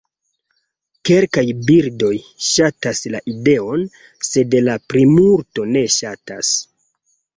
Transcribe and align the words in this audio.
Kelkaj 1.09 1.43
birdoj 1.67 2.09
ŝatas 2.47 3.01
la 3.17 3.21
ideon, 3.35 3.85
sed 4.31 4.57
la 4.69 4.79
plimulto 4.95 5.69
ne 5.77 5.85
ŝatas. 5.99 6.57